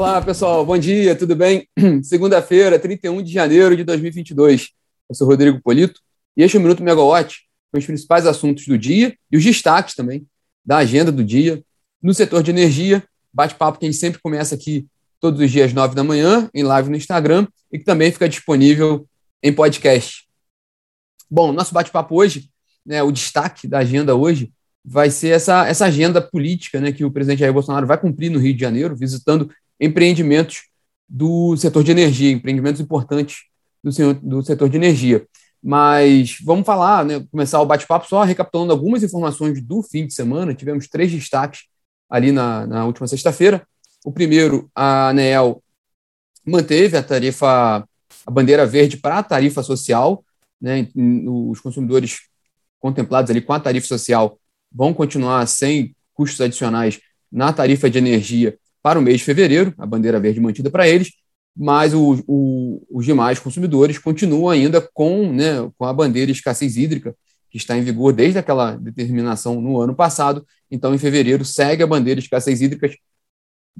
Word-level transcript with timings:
Olá, 0.00 0.18
pessoal. 0.22 0.64
Bom 0.64 0.78
dia, 0.78 1.14
tudo 1.14 1.36
bem? 1.36 1.68
Segunda-feira, 2.02 2.78
31 2.78 3.22
de 3.22 3.30
janeiro 3.30 3.76
de 3.76 3.84
2022. 3.84 4.70
Eu 5.06 5.14
sou 5.14 5.28
Rodrigo 5.28 5.60
Polito 5.60 6.00
e 6.34 6.42
este 6.42 6.56
é 6.56 6.58
o 6.58 6.62
Minuto 6.62 6.82
Megawatt 6.82 7.40
com 7.70 7.78
os 7.78 7.84
principais 7.84 8.26
assuntos 8.26 8.66
do 8.66 8.78
dia 8.78 9.14
e 9.30 9.36
os 9.36 9.44
destaques 9.44 9.94
também 9.94 10.26
da 10.64 10.78
agenda 10.78 11.12
do 11.12 11.22
dia 11.22 11.62
no 12.02 12.14
setor 12.14 12.42
de 12.42 12.50
energia. 12.50 13.04
Bate-papo 13.30 13.78
que 13.78 13.84
a 13.84 13.90
gente 13.90 14.00
sempre 14.00 14.18
começa 14.22 14.54
aqui 14.54 14.86
todos 15.20 15.38
os 15.38 15.50
dias, 15.50 15.74
9 15.74 15.94
da 15.94 16.02
manhã, 16.02 16.48
em 16.54 16.62
live 16.62 16.88
no 16.88 16.96
Instagram 16.96 17.46
e 17.70 17.78
que 17.78 17.84
também 17.84 18.10
fica 18.10 18.26
disponível 18.26 19.06
em 19.42 19.52
podcast. 19.52 20.26
Bom, 21.30 21.52
nosso 21.52 21.74
bate-papo 21.74 22.14
hoje, 22.16 22.48
né, 22.86 23.02
o 23.02 23.12
destaque 23.12 23.68
da 23.68 23.80
agenda 23.80 24.14
hoje 24.14 24.50
vai 24.82 25.10
ser 25.10 25.28
essa, 25.28 25.68
essa 25.68 25.84
agenda 25.84 26.22
política 26.22 26.80
né, 26.80 26.90
que 26.90 27.04
o 27.04 27.10
presidente 27.10 27.40
Jair 27.40 27.52
Bolsonaro 27.52 27.86
vai 27.86 28.00
cumprir 28.00 28.30
no 28.30 28.38
Rio 28.38 28.54
de 28.54 28.60
Janeiro, 28.60 28.96
visitando 28.96 29.50
empreendimentos 29.80 30.64
do 31.08 31.56
setor 31.56 31.82
de 31.82 31.90
energia, 31.90 32.30
empreendimentos 32.30 32.80
importantes 32.80 33.44
do, 33.82 34.14
do 34.14 34.42
setor 34.42 34.68
de 34.68 34.76
energia. 34.76 35.26
Mas 35.62 36.36
vamos 36.44 36.64
falar, 36.64 37.04
né, 37.04 37.26
começar 37.30 37.60
o 37.60 37.66
bate-papo 37.66 38.08
só 38.08 38.22
recapitulando 38.22 38.72
algumas 38.72 39.02
informações 39.02 39.60
do 39.60 39.82
fim 39.82 40.06
de 40.06 40.14
semana. 40.14 40.54
Tivemos 40.54 40.86
três 40.86 41.10
destaques 41.10 41.64
ali 42.08 42.30
na, 42.30 42.66
na 42.66 42.84
última 42.86 43.08
sexta-feira. 43.08 43.66
O 44.04 44.12
primeiro, 44.12 44.70
a 44.74 45.08
ANEEL 45.08 45.62
manteve 46.46 46.96
a 46.96 47.02
tarifa, 47.02 47.86
a 48.26 48.30
bandeira 48.30 48.64
verde 48.64 48.96
para 48.96 49.18
a 49.18 49.22
tarifa 49.22 49.62
social. 49.62 50.24
Né, 50.60 50.88
os 50.94 51.58
consumidores 51.60 52.20
contemplados 52.78 53.30
ali 53.30 53.40
com 53.40 53.52
a 53.52 53.60
tarifa 53.60 53.86
social 53.86 54.38
vão 54.70 54.94
continuar 54.94 55.46
sem 55.46 55.94
custos 56.14 56.40
adicionais 56.40 57.00
na 57.30 57.52
tarifa 57.52 57.88
de 57.90 57.98
energia 57.98 58.58
para 58.82 58.98
o 58.98 59.02
mês 59.02 59.18
de 59.18 59.24
fevereiro, 59.24 59.74
a 59.78 59.86
bandeira 59.86 60.20
verde 60.20 60.40
mantida 60.40 60.70
para 60.70 60.88
eles, 60.88 61.12
mas 61.56 61.92
o, 61.92 62.22
o, 62.26 62.86
os 62.90 63.04
demais 63.04 63.38
consumidores 63.38 63.98
continuam 63.98 64.48
ainda 64.48 64.80
com, 64.80 65.30
né, 65.32 65.70
com 65.76 65.84
a 65.84 65.92
bandeira 65.92 66.30
escassez 66.30 66.76
hídrica, 66.76 67.14
que 67.50 67.58
está 67.58 67.76
em 67.76 67.82
vigor 67.82 68.12
desde 68.12 68.38
aquela 68.38 68.76
determinação 68.76 69.60
no 69.60 69.80
ano 69.80 69.94
passado. 69.94 70.46
Então, 70.70 70.94
em 70.94 70.98
fevereiro, 70.98 71.44
segue 71.44 71.82
a 71.82 71.86
bandeira 71.86 72.20
escassez 72.20 72.62
hídrica, 72.62 72.88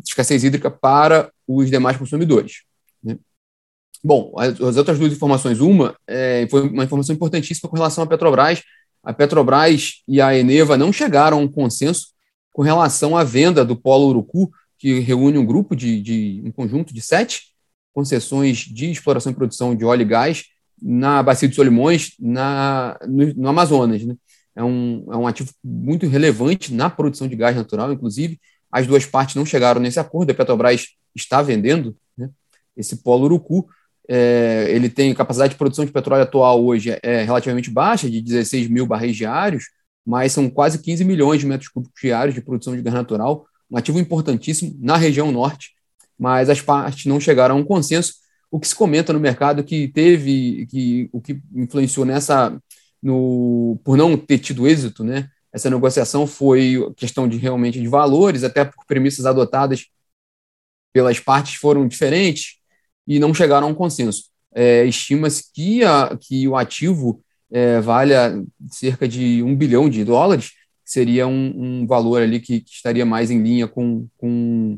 escassez 0.05 0.43
hídrica 0.43 0.71
para 0.71 1.31
os 1.47 1.71
demais 1.71 1.97
consumidores. 1.97 2.65
Né? 3.03 3.17
Bom, 4.03 4.35
as, 4.37 4.61
as, 4.61 4.77
outras 4.77 4.99
duas 4.99 5.13
informações, 5.13 5.61
uma 5.61 5.95
é, 6.07 6.47
foi 6.51 6.69
uma 6.69 6.85
informação 6.85 7.15
importantíssima 7.15 7.71
com 7.71 7.77
relação 7.77 8.03
à 8.03 8.07
Petrobras. 8.07 8.63
A 9.03 9.13
Petrobras 9.13 10.03
e 10.07 10.21
a 10.21 10.37
Eneva 10.37 10.77
não 10.77 10.93
chegaram 10.93 11.39
a 11.39 11.41
um 11.41 11.49
consenso 11.49 12.09
com 12.53 12.63
relação 12.63 13.17
à 13.17 13.23
venda 13.23 13.65
do 13.65 13.77
Polo 13.77 14.09
Urucu 14.09 14.51
que 14.81 14.99
reúne 15.01 15.37
um 15.37 15.45
grupo 15.45 15.77
de, 15.77 16.01
de 16.01 16.43
um 16.43 16.51
conjunto 16.51 16.93
de 16.93 17.03
sete 17.03 17.51
concessões 17.93 18.59
de 18.59 18.91
exploração 18.91 19.31
e 19.31 19.35
produção 19.35 19.77
de 19.77 19.85
óleo 19.85 20.03
e 20.03 20.07
gás 20.07 20.45
na 20.81 21.23
Bacia 21.23 21.47
dos 21.47 21.55
Solimões, 21.55 22.13
na, 22.19 22.99
no, 23.07 23.35
no 23.35 23.49
Amazonas. 23.49 24.03
Né? 24.03 24.17
É, 24.57 24.65
um, 24.65 25.07
é 25.13 25.17
um 25.17 25.27
ativo 25.27 25.51
muito 25.63 26.07
relevante 26.07 26.73
na 26.73 26.89
produção 26.89 27.29
de 27.29 27.37
gás 27.37 27.55
natural, 27.55 27.93
inclusive. 27.93 28.41
As 28.73 28.87
duas 28.87 29.05
partes 29.05 29.35
não 29.35 29.45
chegaram 29.45 29.83
nesse 29.83 30.01
acordo, 30.01 30.31
a 30.31 30.35
Petrobras 30.35 30.87
está 31.15 31.43
vendendo 31.43 31.95
né, 32.17 32.31
esse 32.75 33.03
polo 33.03 33.25
Urucu. 33.25 33.69
É, 34.09 34.67
ele 34.71 34.89
tem 34.89 35.13
capacidade 35.15 35.53
de 35.53 35.59
produção 35.59 35.85
de 35.85 35.93
petróleo 35.93 36.23
atual 36.23 36.65
hoje 36.65 36.99
é 37.03 37.23
relativamente 37.23 37.71
baixa, 37.71 38.09
de 38.09 38.21
16 38.21 38.69
mil 38.69 38.87
barris 38.87 39.15
diários, 39.15 39.65
mas 40.07 40.33
são 40.33 40.49
quase 40.49 40.81
15 40.81 41.05
milhões 41.05 41.41
de 41.41 41.47
metros 41.47 41.69
cúbicos 41.69 42.01
diários 42.01 42.35
de 42.35 42.41
produção 42.41 42.75
de 42.75 42.83
gás 42.83 42.95
natural, 42.95 43.47
um 43.71 43.77
ativo 43.77 43.99
importantíssimo 43.99 44.77
na 44.81 44.97
região 44.97 45.31
norte, 45.31 45.71
mas 46.19 46.51
as 46.51 46.61
partes 46.61 47.07
não 47.07 47.21
chegaram 47.21 47.57
a 47.57 47.59
um 47.59 47.65
consenso. 47.65 48.15
O 48.51 48.59
que 48.59 48.67
se 48.67 48.75
comenta 48.75 49.13
no 49.13 49.21
mercado 49.21 49.63
que 49.63 49.89
teve, 49.89 50.67
que 50.67 51.09
o 51.13 51.21
que 51.21 51.41
influenciou 51.55 52.05
nessa, 52.05 52.61
no, 53.03 53.81
por 53.85 53.97
não 53.97 54.17
ter 54.17 54.39
tido 54.39 54.67
êxito, 54.67 55.05
né? 55.05 55.29
Essa 55.53 55.71
negociação 55.71 56.27
foi 56.27 56.93
questão 56.97 57.29
de 57.29 57.37
realmente 57.37 57.81
de 57.81 57.89
valores, 57.89 58.45
até 58.45 58.65
por 58.65 58.85
premissas 58.87 59.27
adotadas 59.27 59.87
pelas 60.93 61.19
partes 61.21 61.55
foram 61.55 61.87
diferentes 61.87 62.57
e 63.07 63.19
não 63.19 63.35
chegaram 63.35 63.69
a 63.69 63.71
um 63.71 63.75
consenso. 63.75 64.25
É, 64.53 64.85
Estima-se 64.85 65.45
que, 65.53 65.81
que 66.21 66.47
o 66.49 66.57
ativo 66.57 67.23
é, 67.51 67.81
valha 67.81 68.43
cerca 68.71 69.07
de 69.09 69.43
um 69.43 69.57
bilhão 69.57 69.89
de 69.89 70.05
dólares, 70.05 70.53
seria 70.91 71.25
um, 71.29 71.53
um 71.57 71.87
valor 71.87 72.21
ali 72.21 72.41
que, 72.41 72.63
que, 72.63 72.73
estaria 72.73 73.07
mais 73.07 73.31
em 73.31 73.41
linha 73.41 73.69
com, 73.69 74.09
com, 74.19 74.77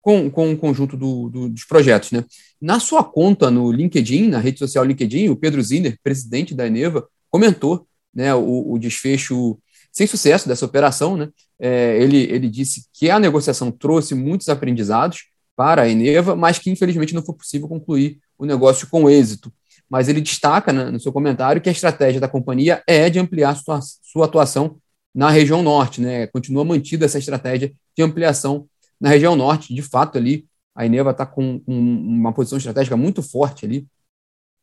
com, 0.00 0.28
com 0.28 0.52
o 0.52 0.56
conjunto 0.58 0.96
do, 0.96 1.28
do, 1.28 1.48
dos 1.48 1.64
projetos. 1.64 2.10
Né? 2.10 2.24
Na 2.60 2.80
sua 2.80 3.04
conta 3.04 3.48
no 3.48 3.70
LinkedIn, 3.70 4.28
na 4.28 4.40
rede 4.40 4.58
social 4.58 4.84
LinkedIn, 4.84 5.28
o 5.28 5.36
Pedro 5.36 5.62
Zinner, 5.62 5.96
presidente 6.02 6.52
da 6.52 6.66
Eneva, 6.66 7.06
comentou 7.30 7.86
né, 8.12 8.34
o, 8.34 8.72
o 8.72 8.78
desfecho 8.78 9.56
sem 9.92 10.04
sucesso 10.04 10.48
dessa 10.48 10.66
operação. 10.66 11.16
Né? 11.16 11.28
É, 11.60 11.96
ele, 12.02 12.24
ele 12.24 12.48
disse 12.48 12.86
que 12.92 13.08
a 13.08 13.20
negociação 13.20 13.70
trouxe 13.70 14.16
muitos 14.16 14.48
aprendizados 14.48 15.26
para 15.54 15.82
a 15.82 15.88
Eneva, 15.88 16.34
mas 16.34 16.58
que 16.58 16.70
infelizmente 16.70 17.14
não 17.14 17.24
foi 17.24 17.36
possível 17.36 17.68
concluir 17.68 18.18
o 18.36 18.44
negócio 18.44 18.88
com 18.88 19.08
êxito. 19.08 19.52
Mas 19.88 20.08
ele 20.08 20.20
destaca 20.20 20.72
né, 20.72 20.90
no 20.90 20.98
seu 20.98 21.12
comentário 21.12 21.62
que 21.62 21.68
a 21.68 21.72
estratégia 21.72 22.20
da 22.20 22.26
companhia 22.26 22.82
é 22.84 23.08
de 23.08 23.20
ampliar 23.20 23.54
sua, 23.54 23.78
sua 23.80 24.24
atuação 24.24 24.80
na 25.14 25.30
região 25.30 25.62
norte, 25.62 26.00
né? 26.00 26.26
Continua 26.26 26.64
mantida 26.64 27.04
essa 27.04 27.18
estratégia 27.18 27.72
de 27.96 28.02
ampliação 28.02 28.66
na 29.00 29.08
região 29.08 29.36
norte. 29.36 29.74
De 29.74 29.82
fato, 29.82 30.16
ali 30.16 30.46
a 30.74 30.86
Eneva 30.86 31.10
está 31.10 31.26
com, 31.26 31.62
uma 31.66 32.32
posição 32.32 32.58
estratégica 32.58 32.96
muito 32.96 33.22
forte 33.22 33.64
ali. 33.66 33.86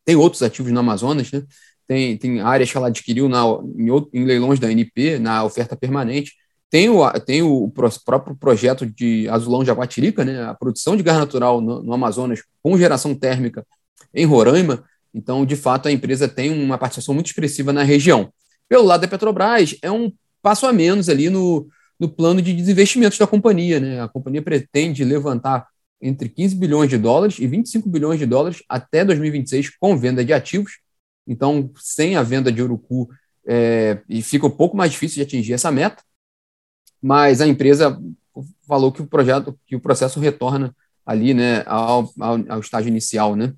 Tem 0.03 0.15
outros 0.15 0.41
ativos 0.41 0.71
no 0.71 0.79
Amazonas, 0.79 1.31
né? 1.31 1.43
Tem, 1.87 2.17
tem 2.17 2.39
áreas 2.39 2.71
que 2.71 2.77
ela 2.77 2.87
adquiriu 2.87 3.27
na, 3.27 3.43
em, 3.75 3.89
em 4.13 4.25
leilões 4.25 4.59
da 4.59 4.71
NP, 4.71 5.19
na 5.19 5.43
oferta 5.43 5.75
permanente. 5.75 6.33
Tem 6.69 6.87
o, 6.89 7.11
tem 7.19 7.41
o 7.41 7.71
próprio 8.05 8.35
projeto 8.35 8.85
de 8.85 9.27
Azulão 9.29 9.65
Jaguatirica, 9.65 10.23
né? 10.23 10.43
A 10.43 10.53
produção 10.53 10.95
de 10.95 11.03
gás 11.03 11.17
natural 11.17 11.61
no, 11.61 11.81
no 11.81 11.93
Amazonas 11.93 12.43
com 12.61 12.77
geração 12.77 13.15
térmica 13.15 13.65
em 14.13 14.25
Roraima. 14.25 14.83
Então, 15.13 15.45
de 15.45 15.55
fato, 15.55 15.87
a 15.87 15.91
empresa 15.91 16.27
tem 16.27 16.51
uma 16.51 16.77
participação 16.77 17.13
muito 17.13 17.27
expressiva 17.27 17.73
na 17.73 17.83
região. 17.83 18.31
Pelo 18.67 18.83
lado 18.83 19.01
da 19.01 19.07
Petrobras, 19.07 19.75
é 19.81 19.91
um 19.91 20.11
passo 20.41 20.65
a 20.65 20.73
menos 20.73 21.09
ali 21.09 21.29
no, 21.29 21.67
no 21.99 22.09
plano 22.09 22.41
de 22.41 22.53
desinvestimentos 22.53 23.17
da 23.17 23.27
companhia. 23.27 23.79
Né? 23.79 24.01
A 24.01 24.07
companhia 24.07 24.41
pretende 24.41 25.03
levantar 25.03 25.67
entre 26.01 26.29
15 26.29 26.55
bilhões 26.55 26.89
de 26.89 26.97
dólares 26.97 27.39
e 27.39 27.47
25 27.47 27.89
bilhões 27.89 28.19
de 28.19 28.25
dólares 28.25 28.63
até 28.69 29.03
2026 29.03 29.77
com 29.77 29.97
venda 29.97 30.23
de 30.23 30.31
ativos. 30.31 30.79
Então, 31.27 31.69
sem 31.77 32.15
a 32.15 32.23
venda 32.23 32.51
de 32.51 32.61
Urucu, 32.61 33.09
é, 33.45 34.01
e 34.07 34.21
fica 34.21 34.47
um 34.47 34.51
pouco 34.51 34.77
mais 34.77 34.91
difícil 34.91 35.17
de 35.17 35.23
atingir 35.23 35.53
essa 35.53 35.71
meta, 35.71 36.03
mas 37.01 37.41
a 37.41 37.47
empresa 37.47 37.99
falou 38.67 38.91
que 38.91 39.01
o 39.01 39.07
projeto, 39.07 39.57
que 39.65 39.75
o 39.75 39.79
processo 39.79 40.19
retorna 40.19 40.75
ali, 41.05 41.33
né, 41.33 41.63
ao, 41.65 42.11
ao, 42.19 42.39
ao 42.47 42.59
estágio 42.59 42.89
inicial, 42.89 43.35
né. 43.35 43.53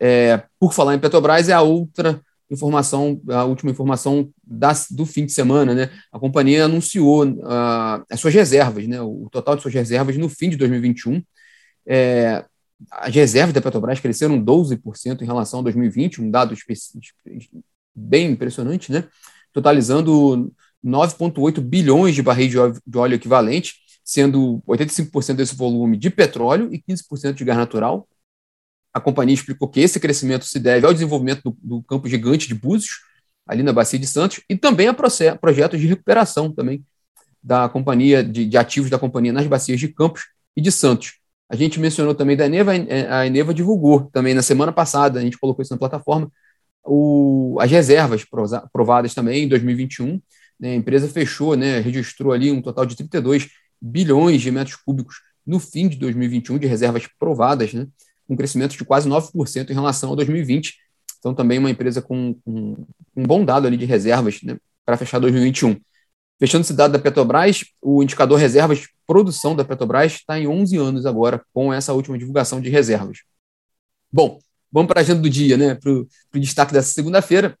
É, 0.00 0.42
por 0.58 0.72
falar 0.72 0.94
em 0.94 0.98
Petrobras, 0.98 1.48
é 1.48 1.52
a 1.52 1.62
outra 1.62 2.20
informação, 2.50 3.20
a 3.28 3.44
última 3.44 3.70
informação 3.70 4.30
das, 4.42 4.86
do 4.90 5.06
fim 5.06 5.24
de 5.26 5.32
semana, 5.32 5.74
né? 5.74 5.90
A 6.12 6.18
companhia 6.18 6.64
anunciou 6.64 7.26
uh, 7.26 8.04
as 8.10 8.20
suas 8.20 8.34
reservas, 8.34 8.86
né? 8.86 9.00
O 9.00 9.28
total 9.30 9.56
de 9.56 9.62
suas 9.62 9.74
reservas 9.74 10.16
no 10.16 10.28
fim 10.28 10.50
de 10.50 10.56
2021. 10.56 11.22
É, 11.86 12.44
as 12.90 13.14
reservas 13.14 13.54
da 13.54 13.60
Petrobras 13.60 14.00
cresceram 14.00 14.42
12% 14.42 15.22
em 15.22 15.24
relação 15.24 15.60
a 15.60 15.62
2020, 15.62 16.20
um 16.20 16.30
dado 16.30 16.54
bem 17.94 18.32
impressionante, 18.32 18.92
né? 18.92 19.04
Totalizando 19.52 20.52
9,8 20.84 21.60
bilhões 21.60 22.14
de 22.14 22.22
barris 22.22 22.50
de 22.50 22.58
óleo, 22.58 22.80
de 22.86 22.98
óleo 22.98 23.14
equivalente, 23.14 23.74
sendo 24.04 24.62
85% 24.68 25.34
desse 25.34 25.56
volume 25.56 25.96
de 25.96 26.10
petróleo 26.10 26.68
e 26.72 26.78
15% 26.78 27.32
de 27.32 27.44
gás 27.44 27.56
natural, 27.56 28.06
a 28.94 29.00
companhia 29.00 29.34
explicou 29.34 29.68
que 29.68 29.80
esse 29.80 29.98
crescimento 29.98 30.44
se 30.44 30.60
deve 30.60 30.86
ao 30.86 30.92
desenvolvimento 30.94 31.42
do, 31.42 31.56
do 31.60 31.82
campo 31.82 32.08
gigante 32.08 32.46
de 32.46 32.54
Búzios, 32.54 33.00
ali 33.46 33.62
na 33.62 33.72
Bacia 33.72 33.98
de 33.98 34.06
Santos, 34.06 34.40
e 34.48 34.56
também 34.56 34.86
a 34.86 34.94
projetos 34.94 35.80
de 35.80 35.86
recuperação 35.86 36.50
também 36.50 36.82
da 37.42 37.68
companhia, 37.68 38.22
de, 38.24 38.46
de, 38.46 38.56
ativos 38.56 38.88
da 38.88 38.98
companhia 38.98 39.32
nas 39.32 39.46
bacias 39.46 39.78
de 39.78 39.88
Campos 39.88 40.22
e 40.56 40.62
de 40.62 40.72
Santos. 40.72 41.18
A 41.50 41.56
gente 41.56 41.78
mencionou 41.78 42.14
também 42.14 42.36
da 42.36 42.46
Eneva, 42.46 42.72
a 43.10 43.26
Eneva 43.26 43.52
divulgou 43.52 44.08
também 44.12 44.32
na 44.32 44.40
semana 44.40 44.72
passada, 44.72 45.18
a 45.18 45.22
gente 45.22 45.38
colocou 45.38 45.62
isso 45.62 45.74
na 45.74 45.78
plataforma, 45.78 46.32
o, 46.82 47.58
as 47.60 47.70
reservas 47.70 48.24
provadas 48.72 49.12
também 49.12 49.44
em 49.44 49.48
2021. 49.48 50.20
Né, 50.58 50.72
a 50.72 50.74
empresa 50.76 51.08
fechou, 51.08 51.56
né, 51.56 51.80
registrou 51.80 52.32
ali 52.32 52.50
um 52.50 52.62
total 52.62 52.86
de 52.86 52.96
32 52.96 53.48
bilhões 53.80 54.40
de 54.40 54.50
metros 54.50 54.76
cúbicos 54.76 55.16
no 55.44 55.58
fim 55.58 55.88
de 55.88 55.96
2021 55.96 56.58
de 56.58 56.66
reservas 56.66 57.06
provadas, 57.18 57.74
né, 57.74 57.86
um 58.28 58.36
crescimento 58.36 58.76
de 58.76 58.84
quase 58.84 59.08
9% 59.08 59.70
em 59.70 59.74
relação 59.74 60.12
a 60.12 60.16
2020. 60.16 60.76
Então, 61.18 61.34
também 61.34 61.58
uma 61.58 61.70
empresa 61.70 62.02
com, 62.02 62.34
com 62.44 62.86
um 63.16 63.22
bom 63.22 63.44
dado 63.44 63.66
ali 63.66 63.76
de 63.76 63.84
reservas 63.84 64.42
né, 64.42 64.56
para 64.84 64.96
fechar 64.96 65.18
2021. 65.18 65.80
Fechando 66.38 66.62
esse 66.62 66.74
dado 66.74 66.92
da 66.92 66.98
Petrobras, 66.98 67.64
o 67.80 68.02
indicador 68.02 68.38
reservas 68.38 68.86
produção 69.06 69.54
da 69.54 69.64
Petrobras 69.64 70.12
está 70.12 70.38
em 70.38 70.46
11 70.46 70.76
anos 70.76 71.06
agora, 71.06 71.42
com 71.52 71.72
essa 71.72 71.92
última 71.92 72.18
divulgação 72.18 72.60
de 72.60 72.68
reservas. 72.68 73.18
Bom, 74.12 74.38
vamos 74.70 74.88
para 74.88 75.00
a 75.00 75.02
agenda 75.02 75.20
do 75.20 75.30
dia, 75.30 75.56
né? 75.56 75.74
Para 75.74 75.90
o 75.92 76.06
destaque 76.34 76.72
dessa 76.72 76.92
segunda-feira. 76.92 77.56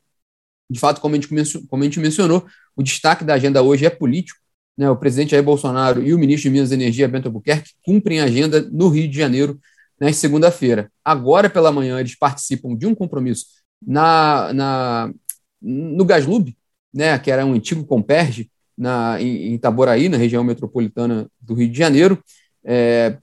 De 0.68 0.78
fato, 0.80 1.00
como 1.00 1.14
a, 1.14 1.20
gente, 1.20 1.28
como 1.68 1.82
a 1.82 1.84
gente 1.84 2.00
mencionou, 2.00 2.46
o 2.74 2.82
destaque 2.82 3.24
da 3.24 3.34
agenda 3.34 3.62
hoje 3.62 3.84
é 3.84 3.90
político. 3.90 4.40
Né? 4.76 4.90
O 4.90 4.96
presidente 4.96 5.30
Jair 5.30 5.42
Bolsonaro 5.42 6.02
e 6.02 6.14
o 6.14 6.18
ministro 6.18 6.44
de 6.44 6.50
Minas 6.50 6.70
e 6.70 6.74
Energia, 6.74 7.06
Bento 7.06 7.26
Albuquerque, 7.26 7.72
cumprem 7.84 8.20
a 8.20 8.24
agenda 8.24 8.62
no 8.72 8.88
Rio 8.88 9.08
de 9.08 9.16
Janeiro 9.16 9.60
nesta 10.00 10.20
segunda-feira. 10.20 10.90
Agora 11.04 11.48
pela 11.48 11.72
manhã, 11.72 12.00
eles 12.00 12.16
participam 12.16 12.74
de 12.74 12.86
um 12.86 12.94
compromisso 12.94 13.46
na, 13.86 14.52
na, 14.52 15.12
no 15.60 16.04
Gaslub, 16.04 16.56
né, 16.92 17.18
que 17.18 17.30
era 17.30 17.44
um 17.44 17.52
antigo 17.52 17.84
Comperge, 17.84 18.50
na, 18.76 19.20
em 19.20 19.54
Itaboraí, 19.54 20.08
na 20.08 20.16
região 20.16 20.42
metropolitana 20.42 21.28
do 21.40 21.54
Rio 21.54 21.68
de 21.68 21.78
Janeiro. 21.78 22.22
É, 22.64 23.18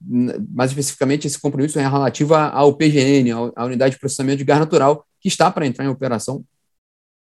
mais 0.53 0.71
especificamente, 0.71 1.27
esse 1.27 1.39
compromisso 1.39 1.79
é 1.79 1.87
relativo 1.87 2.35
ao 2.35 2.73
PGN, 2.73 3.31
à 3.55 3.65
Unidade 3.65 3.95
de 3.95 3.99
Processamento 3.99 4.37
de 4.37 4.43
Gás 4.43 4.59
Natural, 4.59 5.05
que 5.19 5.27
está 5.27 5.49
para 5.51 5.65
entrar 5.65 5.83
em 5.83 5.89
operação 5.89 6.43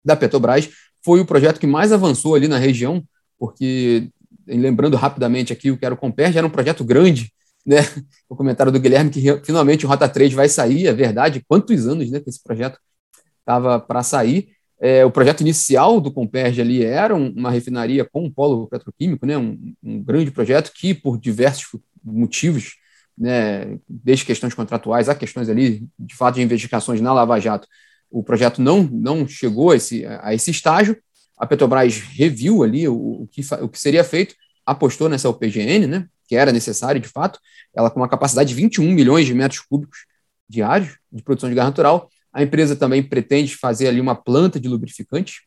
da 0.04 0.16
Petrobras. 0.16 0.68
Foi 1.04 1.20
o 1.20 1.26
projeto 1.26 1.60
que 1.60 1.66
mais 1.66 1.92
avançou 1.92 2.34
ali 2.34 2.48
na 2.48 2.58
região, 2.58 3.02
porque, 3.38 4.10
lembrando 4.46 4.96
rapidamente 4.96 5.52
aqui 5.52 5.70
o 5.70 5.78
que 5.78 5.84
era 5.84 5.94
o 5.94 5.98
Comperge, 5.98 6.36
era 6.36 6.46
um 6.46 6.50
projeto 6.50 6.84
grande, 6.84 7.32
né? 7.68 7.80
O 8.28 8.34
comentário 8.34 8.72
do 8.72 8.80
Guilherme 8.80 9.10
que 9.10 9.20
finalmente 9.44 9.84
o 9.84 9.88
Rota 9.88 10.08
3 10.08 10.32
vai 10.32 10.48
sair, 10.48 10.86
é 10.86 10.92
verdade. 10.92 11.44
Quantos 11.46 11.86
anos 11.86 12.10
né, 12.10 12.18
que 12.18 12.30
esse 12.30 12.42
projeto 12.42 12.78
estava 13.40 13.78
para 13.78 14.02
sair? 14.02 14.48
É, 14.80 15.04
o 15.04 15.10
projeto 15.10 15.42
inicial 15.42 16.00
do 16.00 16.10
Comperge 16.10 16.60
ali 16.60 16.84
era 16.84 17.14
uma 17.14 17.50
refinaria 17.50 18.04
com 18.04 18.24
um 18.24 18.30
polo 18.30 18.68
petroquímico, 18.68 19.26
né, 19.26 19.36
um, 19.36 19.74
um 19.82 20.02
grande 20.02 20.30
projeto 20.30 20.72
que, 20.72 20.94
por 20.94 21.18
diversos 21.18 21.80
motivos, 22.02 22.76
né, 23.16 23.76
desde 23.88 24.24
questões 24.24 24.54
contratuais 24.54 25.08
a 25.08 25.14
questões 25.14 25.48
ali, 25.48 25.86
de 25.98 26.14
fato, 26.14 26.36
de 26.36 26.42
investigações 26.42 27.00
na 27.00 27.12
Lava 27.12 27.40
Jato, 27.40 27.66
o 28.10 28.22
projeto 28.22 28.62
não, 28.62 28.84
não 28.84 29.26
chegou 29.26 29.72
a 29.72 29.76
esse, 29.76 30.06
a 30.06 30.32
esse 30.32 30.50
estágio. 30.50 30.96
A 31.36 31.46
Petrobras 31.46 31.98
reviu 31.98 32.62
ali 32.62 32.88
o, 32.88 33.22
o, 33.22 33.28
que, 33.30 33.42
o 33.60 33.68
que 33.68 33.80
seria 33.80 34.04
feito, 34.04 34.34
apostou 34.64 35.08
nessa 35.08 35.28
UPGN, 35.28 35.86
né, 35.86 36.08
que 36.28 36.36
era 36.36 36.52
necessário 36.52 37.00
de 37.00 37.08
fato, 37.08 37.40
ela 37.74 37.90
com 37.90 37.98
uma 37.98 38.08
capacidade 38.08 38.50
de 38.50 38.54
21 38.54 38.92
milhões 38.92 39.26
de 39.26 39.34
metros 39.34 39.60
cúbicos 39.60 40.06
diários 40.48 40.98
de 41.10 41.22
produção 41.22 41.48
de 41.48 41.54
gás 41.54 41.66
natural. 41.66 42.08
A 42.32 42.42
empresa 42.42 42.76
também 42.76 43.02
pretende 43.02 43.56
fazer 43.56 43.88
ali 43.88 44.00
uma 44.00 44.14
planta 44.14 44.60
de 44.60 44.68
lubrificante 44.68 45.42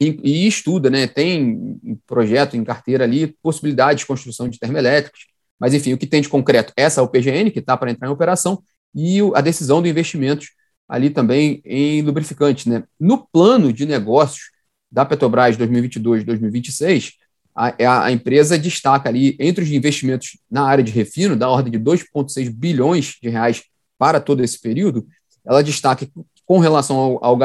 e, 0.00 0.18
e 0.22 0.46
estuda, 0.46 0.90
né, 0.90 1.06
tem 1.06 1.78
em 1.84 1.98
projeto 2.06 2.56
em 2.56 2.64
carteira 2.64 3.04
ali 3.04 3.36
possibilidade 3.40 4.00
de 4.00 4.06
construção 4.06 4.48
de 4.48 4.58
termoelétricas, 4.58 5.20
mas 5.60 5.74
enfim, 5.74 5.92
o 5.92 5.98
que 5.98 6.08
tem 6.08 6.20
de 6.20 6.28
concreto? 6.28 6.72
Essa 6.76 7.00
é 7.00 7.04
o 7.04 7.08
PGN, 7.08 7.52
que 7.52 7.60
está 7.60 7.76
para 7.76 7.90
entrar 7.90 8.08
em 8.08 8.10
operação, 8.10 8.60
e 8.92 9.20
a 9.34 9.40
decisão 9.40 9.80
do 9.80 9.86
investimentos 9.86 10.48
ali 10.88 11.08
também 11.08 11.62
em 11.64 12.02
lubrificante. 12.02 12.68
Né? 12.68 12.82
No 12.98 13.26
plano 13.26 13.72
de 13.72 13.86
negócios 13.86 14.50
da 14.90 15.04
Petrobras 15.04 15.56
2022-2026, 15.56 17.12
é 17.14 17.21
a, 17.54 18.04
a, 18.06 18.12
empresa 18.12 18.58
destaca 18.58 19.08
ali 19.08 19.36
entre 19.38 19.62
os 19.62 19.70
investimentos 19.70 20.38
na 20.50 20.64
área 20.64 20.82
de 20.82 20.90
refino, 20.90 21.36
da 21.36 21.48
ordem 21.48 21.72
de 21.72 21.78
2,6 21.78 22.50
bilhões 22.50 23.16
de 23.20 23.28
reais 23.28 23.64
para 23.98 24.20
todo 24.20 24.42
esse 24.42 24.60
período, 24.60 25.06
ela 25.44 25.62
destaca 25.62 26.08
com 26.46 26.58
relação 26.58 26.96
ao, 26.96 27.24
ao 27.24 27.38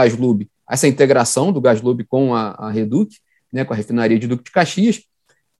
essa 0.69 0.87
integração 0.87 1.51
do 1.51 1.61
Gaslub 1.61 2.03
com 2.05 2.33
a, 2.33 2.51
a 2.51 2.71
Reduc, 2.71 3.17
né, 3.51 3.63
com 3.63 3.73
a 3.73 3.75
refinaria 3.75 4.19
de 4.19 4.27
Duque 4.27 4.43
de 4.43 4.51
Caxias, 4.51 5.01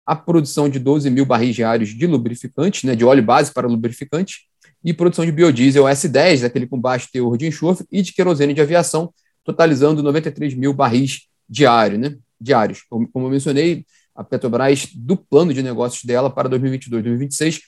a 0.05 0.15
produção 0.15 0.69
de 0.69 0.79
12 0.79 1.09
mil 1.09 1.25
barris 1.25 1.55
diários 1.55 1.89
de 1.89 2.07
lubrificante, 2.07 2.85
né, 2.85 2.95
de 2.95 3.05
óleo 3.05 3.23
base 3.23 3.53
para 3.53 3.67
lubrificante, 3.67 4.47
e 4.83 4.93
produção 4.93 5.25
de 5.25 5.31
biodiesel 5.31 5.83
S10, 5.85 6.45
aquele 6.45 6.67
com 6.67 6.79
baixo 6.79 7.09
teor 7.11 7.37
de 7.37 7.47
enxofre, 7.47 7.85
e 7.91 8.01
de 8.01 8.13
querosene 8.13 8.53
de 8.53 8.61
aviação, 8.61 9.13
totalizando 9.43 10.03
93 10.03 10.53
mil 10.53 10.73
barris 10.73 11.27
diário, 11.49 11.97
né, 11.97 12.15
diários. 12.39 12.83
Como, 12.89 13.07
como 13.09 13.25
eu 13.25 13.31
mencionei, 13.31 13.85
a 14.17 14.23
Petrobras, 14.23 14.87
do 14.95 15.15
plano 15.15 15.53
de 15.53 15.61
negócios 15.61 16.03
dela 16.03 16.27
para 16.27 16.49
2022 16.49 17.03
2026, 17.03 17.61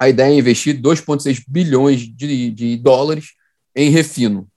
a 0.00 0.08
ideia 0.08 0.34
é 0.34 0.38
investir 0.38 0.80
2,6 0.80 1.44
bilhões 1.46 2.00
de, 2.00 2.50
de, 2.50 2.76
dólares 2.78 3.34
em 3.76 3.90
refino. 3.90 4.48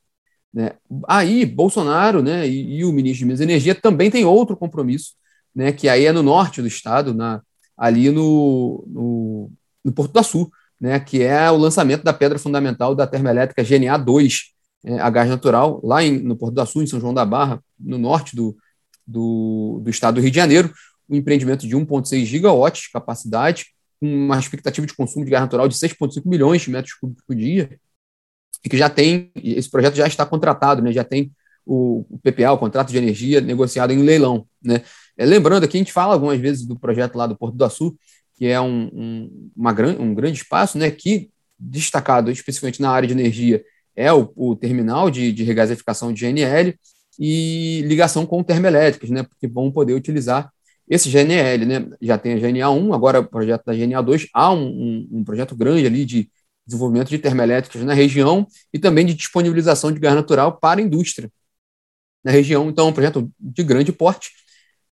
Né? 0.54 0.72
Aí, 1.06 1.46
Bolsonaro 1.46 2.24
né, 2.24 2.48
e, 2.48 2.78
e, 2.78 2.86
o 2.86 2.94
ministro 2.94 3.20
de 3.20 3.26
Minas 3.26 3.42
e 3.42 3.44
Energia 3.44 3.76
também 3.76 4.10
tem 4.10 4.24
outro 4.24 4.56
compromisso, 4.56 5.16
né, 5.54 5.74
que 5.74 5.90
aí 5.90 6.06
é 6.06 6.14
no 6.14 6.24
norte 6.24 6.62
do 6.62 6.68
estado, 6.68 7.14
na, 7.14 7.42
ali 7.78 8.10
no, 8.10 8.86
no, 8.88 9.52
no 9.84 9.92
Porto 9.92 10.14
do 10.14 10.20
Açu, 10.20 10.50
né, 10.80 10.98
que 11.02 11.22
é 11.22 11.52
o 11.52 11.58
lançamento 11.58 12.04
da 12.04 12.14
pedra 12.14 12.40
fundamental 12.40 12.96
da 12.96 13.06
termoelétrica 13.06 13.64
GNA 13.64 13.98
2, 13.98 14.54
é, 14.86 15.00
a 15.00 15.10
gás 15.10 15.30
natural, 15.30 15.82
lá 15.84 16.02
em, 16.02 16.20
no 16.20 16.38
Porto 16.38 16.54
do 16.54 16.62
Açu, 16.62 16.82
em 16.82 16.88
São 16.88 17.02
João 17.02 17.14
da 17.14 17.26
Barra, 17.26 17.62
no 17.78 17.98
norte 17.98 18.34
do, 18.34 18.56
do, 19.06 19.82
do 19.84 19.90
estado 19.90 20.16
do 20.16 20.22
Rio 20.22 20.32
de 20.32 20.38
Janeiro, 20.38 20.74
um 21.10 21.16
empreendimento 21.16 21.68
de 21.68 21.76
1,6 21.76 22.26
gigawatts 22.26 22.84
de 22.84 22.92
capacidade, 22.92 23.68
com 24.00 24.08
uma 24.08 24.38
expectativa 24.40 24.86
de 24.86 24.94
consumo 24.94 25.26
de 25.26 25.32
gás 25.32 25.42
natural 25.44 25.68
de 25.68 25.76
6,5 25.76 26.22
milhões 26.26 26.62
de 26.62 26.70
metros 26.70 26.94
cúbicos 26.96 27.24
por 27.26 27.36
dia, 27.36 27.80
e 28.64 28.70
que 28.70 28.78
já 28.78 28.90
tem, 28.90 29.32
esse 29.36 29.70
projeto 29.70 29.96
já 29.96 30.08
está 30.08 30.26
contratado, 30.26 30.82
né, 30.82 30.92
já 30.92 31.04
tem 31.04 31.32
o, 31.66 32.06
PPA, 32.22 32.52
o 32.52 32.58
contrato 32.58 32.92
de 32.92 32.98
energia, 32.98 33.42
negociado 33.42 33.92
em 33.92 34.02
leilão. 34.02 34.48
Né. 34.64 34.82
É, 35.18 35.26
lembrando 35.26 35.64
aqui, 35.64 35.78
a 35.78 35.80
gente 35.80 35.94
fala 35.94 36.14
algumas 36.14 36.40
vezes 36.40 36.66
do 36.66 36.78
projeto 36.78 37.16
lá 37.16 37.28
do 37.28 37.38
Porto 37.38 37.56
do 37.56 37.66
Açu, 37.66 37.98
que 38.36 38.48
é 38.48 38.60
um, 38.60 38.90
um, 38.94 39.52
uma 39.56 39.72
gran, 39.72 39.98
um 40.00 40.14
grande 40.14 40.38
espaço, 40.38 40.78
né, 40.78 40.90
que, 40.90 41.30
destacado 41.60 42.32
especificamente 42.32 42.82
na 42.82 42.90
área 42.90 43.08
de 43.08 43.14
energia, 43.14 43.64
é 43.96 44.12
o, 44.12 44.32
o 44.36 44.56
terminal 44.56 45.10
de, 45.12 45.32
de 45.32 45.44
regasificação 45.44 46.12
de 46.12 46.26
GNL 46.26 46.76
e 47.20 47.82
ligação 47.86 48.26
com 48.26 48.44
termoelétricas, 48.44 49.10
né, 49.10 49.24
porque 49.24 49.48
vão 49.48 49.72
poder 49.72 49.94
utilizar 49.94 50.52
esse 50.94 51.10
GNL, 51.10 51.66
né, 51.66 51.90
já 52.00 52.18
tem 52.20 52.34
a 52.34 52.38
GNA1, 52.38 52.94
agora 52.94 53.20
o 53.20 53.28
projeto 53.28 53.66
da 53.66 53.74
GNA2, 53.74 54.30
há 54.32 54.52
um, 54.54 54.68
um, 54.68 55.10
um 55.12 55.24
projeto 55.24 55.56
grande 55.56 55.88
ali 55.88 56.06
de 56.06 56.30
desenvolvimento 56.66 57.10
de 57.10 57.18
termoelétricas 57.18 57.84
na 57.84 57.94
região 57.94 58.46
e 58.72 58.78
também 58.78 59.04
de 59.04 59.16
disponibilização 59.16 59.92
de 59.92 60.00
gás 60.00 60.14
natural 60.14 60.60
para 60.60 60.80
a 60.80 60.84
indústria 60.84 61.32
na 62.24 62.32
região. 62.32 62.70
Então, 62.70 62.88
é 62.88 62.90
um 62.92 62.94
projeto 62.94 63.32
de 63.40 63.64
grande 63.64 63.92
porte 63.92 64.32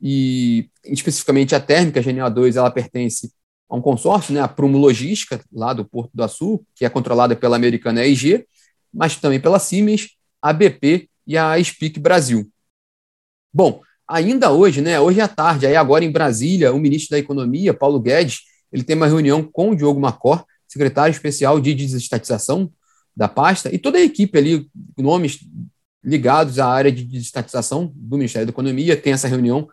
e, 0.02 0.68
especificamente, 0.84 1.54
a 1.54 1.60
térmica 1.60 2.02
GNA2, 2.02 2.56
ela 2.56 2.72
pertence 2.72 3.32
a 3.70 3.76
um 3.76 3.82
consórcio, 3.82 4.34
né, 4.34 4.42
a 4.42 4.48
Prumo 4.48 4.80
Logística, 4.80 5.44
lá 5.52 5.74
do 5.74 5.86
Porto 5.86 6.10
do 6.12 6.24
Açu, 6.24 6.66
que 6.76 6.86
é 6.86 6.90
controlada 6.90 7.36
pela 7.36 7.56
americana 7.56 8.04
EIG, 8.04 8.48
mas 8.92 9.16
também 9.16 9.40
pela 9.40 9.60
Siemens, 9.60 10.10
a 10.42 10.52
BP 10.52 11.08
e 11.28 11.38
a 11.38 11.58
SPIC 11.60 12.00
Brasil. 12.00 12.50
Bom, 13.54 13.82
ainda 14.14 14.52
hoje, 14.52 14.82
né, 14.82 15.00
hoje 15.00 15.20
à 15.20 15.28
tarde, 15.28 15.66
aí 15.66 15.76
agora 15.76 16.06
em 16.06 16.12
Brasília, 16.12 16.72
o 16.72 16.80
ministro 16.80 17.12
da 17.12 17.20
Economia, 17.20 17.74
Paulo 17.74 18.00
Guedes, 18.00 18.42
ele 18.72 18.84
tem 18.84 18.96
uma 18.96 19.08
reunião 19.08 19.44
com 19.44 19.72
o 19.72 19.76
Diogo 19.76 20.00
Macor, 20.00 20.46
secretário 20.68 21.12
especial 21.12 21.60
de 21.60 21.74
desestatização 21.74 22.72
da 23.16 23.28
pasta, 23.28 23.74
e 23.74 23.78
toda 23.78 23.98
a 23.98 24.02
equipe 24.02 24.38
ali, 24.38 24.68
nomes 24.98 25.40
ligados 26.04 26.60
à 26.60 26.68
área 26.68 26.92
de 26.92 27.04
desestatização 27.04 27.92
do 27.96 28.18
Ministério 28.18 28.46
da 28.46 28.52
Economia, 28.52 28.96
tem 28.96 29.14
essa 29.14 29.28
reunião 29.28 29.68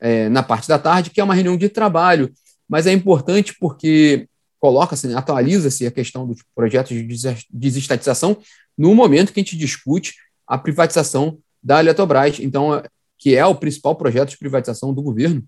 é, 0.00 0.28
na 0.28 0.42
parte 0.42 0.68
da 0.68 0.78
tarde, 0.78 1.10
que 1.10 1.20
é 1.20 1.24
uma 1.24 1.34
reunião 1.34 1.56
de 1.56 1.68
trabalho, 1.68 2.32
mas 2.68 2.86
é 2.86 2.92
importante 2.92 3.54
porque 3.58 4.26
coloca-se, 4.58 5.08
né, 5.08 5.14
atualiza-se 5.16 5.86
a 5.86 5.90
questão 5.90 6.26
dos 6.26 6.38
projetos 6.54 6.96
de 6.96 7.06
desestatização 7.50 8.36
no 8.78 8.94
momento 8.94 9.32
que 9.32 9.40
a 9.40 9.42
gente 9.42 9.56
discute 9.56 10.14
a 10.46 10.56
privatização 10.56 11.38
da 11.62 11.80
Eletrobras. 11.80 12.38
Então, 12.40 12.82
que 13.22 13.36
é 13.36 13.46
o 13.46 13.54
principal 13.54 13.94
projeto 13.94 14.30
de 14.30 14.36
privatização 14.36 14.92
do 14.92 15.00
governo. 15.00 15.44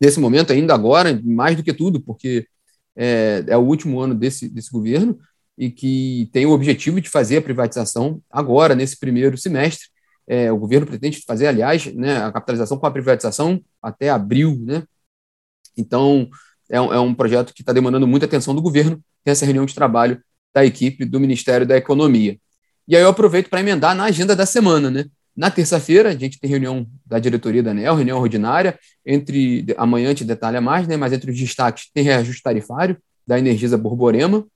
Nesse 0.00 0.18
momento, 0.18 0.50
ainda 0.50 0.72
agora, 0.72 1.20
mais 1.22 1.54
do 1.54 1.62
que 1.62 1.74
tudo, 1.74 2.00
porque 2.00 2.46
é, 2.96 3.44
é 3.48 3.56
o 3.56 3.60
último 3.60 4.00
ano 4.00 4.14
desse, 4.14 4.48
desse 4.48 4.70
governo 4.70 5.18
e 5.58 5.70
que 5.70 6.30
tem 6.32 6.46
o 6.46 6.52
objetivo 6.52 6.98
de 6.98 7.10
fazer 7.10 7.36
a 7.36 7.42
privatização 7.42 8.22
agora, 8.30 8.74
nesse 8.74 8.98
primeiro 8.98 9.36
semestre. 9.36 9.88
É, 10.26 10.50
o 10.50 10.56
governo 10.56 10.86
pretende 10.86 11.20
fazer, 11.20 11.48
aliás, 11.48 11.84
né, 11.94 12.16
a 12.16 12.32
capitalização 12.32 12.78
com 12.78 12.86
a 12.86 12.90
privatização 12.90 13.62
até 13.82 14.08
abril. 14.08 14.58
Né? 14.64 14.82
Então, 15.76 16.30
é 16.70 16.80
um, 16.80 16.94
é 16.94 16.98
um 16.98 17.14
projeto 17.14 17.52
que 17.52 17.60
está 17.60 17.74
demandando 17.74 18.06
muita 18.06 18.24
atenção 18.24 18.54
do 18.54 18.62
governo, 18.62 19.04
tem 19.22 19.32
essa 19.32 19.44
reunião 19.44 19.66
de 19.66 19.74
trabalho 19.74 20.18
da 20.54 20.64
equipe 20.64 21.04
do 21.04 21.20
Ministério 21.20 21.66
da 21.66 21.76
Economia. 21.76 22.38
E 22.88 22.96
aí 22.96 23.02
eu 23.02 23.08
aproveito 23.10 23.50
para 23.50 23.60
emendar 23.60 23.94
na 23.94 24.04
agenda 24.04 24.34
da 24.34 24.46
semana, 24.46 24.90
né? 24.90 25.04
Na 25.36 25.50
terça-feira, 25.50 26.08
a 26.08 26.16
gente 26.16 26.40
tem 26.40 26.48
reunião 26.48 26.86
da 27.04 27.18
diretoria 27.18 27.62
da 27.62 27.72
ANEL, 27.72 27.94
reunião 27.94 28.18
ordinária, 28.18 28.78
entre 29.04 29.66
amanhã 29.76 30.08
gente 30.08 30.24
detalha 30.24 30.60
mais, 30.62 30.88
né, 30.88 30.96
mas 30.96 31.12
entre 31.12 31.30
os 31.30 31.38
destaques 31.38 31.90
tem 31.92 32.02
reajuste 32.02 32.42
tarifário 32.42 32.96
da 33.26 33.38
Energisa 33.38 33.76
Borborema, 33.76 34.46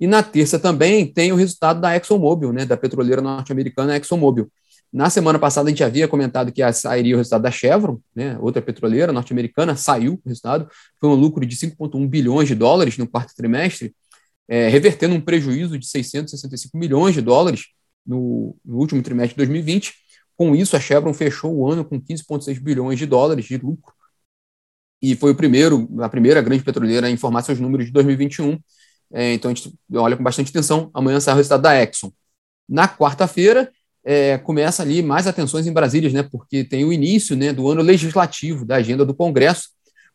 e 0.00 0.06
na 0.06 0.22
terça 0.22 0.58
também 0.58 1.06
tem 1.06 1.32
o 1.32 1.36
resultado 1.36 1.80
da 1.80 1.94
ExxonMobil, 1.94 2.52
né, 2.52 2.66
da 2.66 2.76
petroleira 2.76 3.22
norte-americana 3.22 3.96
ExxonMobil. 3.96 4.50
Na 4.92 5.10
semana 5.10 5.38
passada 5.38 5.68
a 5.68 5.70
gente 5.70 5.84
havia 5.84 6.08
comentado 6.08 6.50
que 6.50 6.72
sairia 6.72 7.14
o 7.14 7.18
resultado 7.18 7.42
da 7.42 7.50
Chevron, 7.50 8.00
né, 8.14 8.36
outra 8.40 8.60
petroleira 8.60 9.12
norte-americana, 9.12 9.76
saiu 9.76 10.14
o 10.14 10.28
resultado, 10.28 10.68
foi 11.00 11.08
um 11.08 11.14
lucro 11.14 11.46
de 11.46 11.54
5,1 11.54 12.08
bilhões 12.08 12.48
de 12.48 12.54
dólares 12.54 12.98
no 12.98 13.06
quarto 13.06 13.32
trimestre, 13.36 13.94
é, 14.48 14.68
revertendo 14.68 15.14
um 15.14 15.20
prejuízo 15.20 15.78
de 15.78 15.86
665 15.86 16.76
milhões 16.76 17.14
de 17.14 17.20
dólares 17.20 17.75
no, 18.06 18.56
no, 18.64 18.78
último 18.78 19.02
trimestre 19.02 19.34
de 19.34 19.38
2020. 19.38 19.94
Com 20.36 20.54
isso, 20.54 20.76
a 20.76 20.80
Chevron 20.80 21.14
fechou 21.14 21.54
o 21.54 21.70
ano 21.70 21.84
com 21.84 22.00
15,6 22.00 22.60
bilhões 22.60 22.98
de 22.98 23.06
dólares 23.06 23.46
de 23.46 23.56
lucro 23.56 23.92
e 25.00 25.14
foi 25.14 25.32
o 25.32 25.34
primeiro, 25.34 25.88
a 26.00 26.08
primeira 26.08 26.40
grande 26.40 26.64
petroleira 26.64 27.06
a 27.06 27.10
informar 27.10 27.42
seus 27.42 27.60
números 27.60 27.86
de 27.86 27.92
2021. 27.92 28.58
É, 29.12 29.34
então 29.34 29.50
a 29.50 29.54
gente 29.54 29.72
olha 29.94 30.16
com 30.16 30.22
bastante 30.22 30.50
atenção. 30.50 30.90
Amanhã 30.92 31.20
sai 31.20 31.34
o 31.34 31.36
resultado 31.36 31.62
da 31.62 31.82
Exxon. 31.82 32.12
Na 32.68 32.88
quarta-feira, 32.88 33.70
é, 34.04 34.38
começa 34.38 34.82
ali 34.82 35.02
mais 35.02 35.26
atenções 35.26 35.66
em 35.66 35.72
Brasília, 35.72 36.10
né, 36.10 36.22
porque 36.22 36.64
tem 36.64 36.84
o 36.84 36.92
início 36.92 37.36
né, 37.36 37.52
do 37.52 37.68
ano 37.70 37.82
legislativo, 37.82 38.64
da 38.64 38.76
agenda 38.76 39.04
do 39.04 39.14
Congresso, 39.14 39.70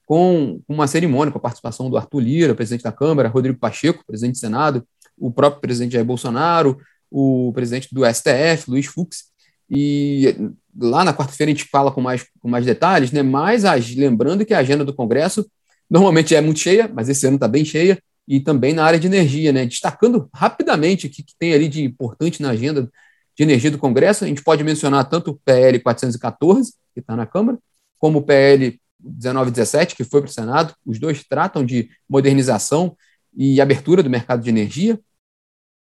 com 0.05 0.61
uma 0.67 0.87
cerimônia 0.87 1.31
com 1.31 1.37
a 1.37 1.41
participação 1.41 1.89
do 1.89 1.95
Arthur 1.95 2.19
Lira, 2.19 2.55
presidente 2.55 2.83
da 2.83 2.91
Câmara, 2.91 3.29
Rodrigo 3.29 3.59
Pacheco, 3.59 4.03
presidente 4.05 4.35
do 4.35 4.39
Senado, 4.39 4.85
o 5.17 5.31
próprio 5.31 5.61
presidente 5.61 5.93
Jair 5.93 6.05
Bolsonaro, 6.05 6.77
o 7.11 7.51
presidente 7.53 7.89
do 7.91 8.05
STF, 8.05 8.69
Luiz 8.69 8.85
Fux, 8.85 9.25
e 9.69 10.35
lá 10.77 11.03
na 11.03 11.13
quarta-feira 11.13 11.51
a 11.51 11.55
gente 11.55 11.69
fala 11.69 11.91
com 11.91 12.01
mais, 12.01 12.25
com 12.39 12.49
mais 12.49 12.65
detalhes, 12.65 13.11
né? 13.11 13.21
Mas 13.21 13.63
lembrando 13.95 14.45
que 14.45 14.53
a 14.53 14.59
agenda 14.59 14.85
do 14.85 14.93
Congresso 14.93 15.45
normalmente 15.89 16.33
é 16.33 16.41
muito 16.41 16.59
cheia, 16.59 16.89
mas 16.93 17.09
esse 17.09 17.27
ano 17.27 17.35
está 17.35 17.47
bem 17.47 17.65
cheia, 17.65 18.01
e 18.27 18.39
também 18.39 18.73
na 18.73 18.85
área 18.85 18.99
de 18.99 19.07
energia, 19.07 19.51
né? 19.51 19.65
Destacando 19.65 20.29
rapidamente 20.33 21.07
o 21.07 21.09
que, 21.09 21.21
que 21.21 21.35
tem 21.37 21.53
ali 21.53 21.67
de 21.67 21.83
importante 21.83 22.41
na 22.41 22.51
agenda 22.51 22.89
de 23.35 23.43
energia 23.43 23.71
do 23.71 23.77
Congresso, 23.77 24.23
a 24.23 24.27
gente 24.27 24.43
pode 24.43 24.63
mencionar 24.63 25.09
tanto 25.09 25.31
o 25.31 25.39
PL 25.43 25.79
414, 25.79 26.73
que 26.93 26.99
está 26.99 27.15
na 27.15 27.25
Câmara, 27.25 27.57
como 27.97 28.19
o 28.19 28.21
PL 28.21 28.79
1917, 29.03 29.95
que 29.95 30.03
foi 30.03 30.21
para 30.21 30.29
o 30.29 30.33
Senado. 30.33 30.73
Os 30.85 30.99
dois 30.99 31.23
tratam 31.23 31.65
de 31.65 31.89
modernização 32.07 32.95
e 33.35 33.59
abertura 33.61 34.03
do 34.03 34.09
mercado 34.09 34.43
de 34.43 34.49
energia. 34.49 34.99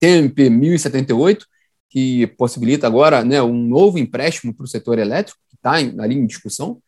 Tem 0.03 0.15
o 0.15 0.17
MP 0.17 0.49
1078, 0.49 1.47
que 1.89 2.27
possibilita 2.27 2.85
agora 2.85 3.23
né, 3.23 3.41
um 3.41 3.53
novo 3.53 3.97
empréstimo 3.97 4.53
para 4.53 4.65
o 4.65 4.67
setor 4.67 4.99
elétrico, 4.99 5.39
que 5.49 5.55
está 5.55 5.75
ali 5.75 6.15
em 6.15 6.25
discussão. 6.25 6.81